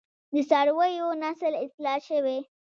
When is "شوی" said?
2.07-2.39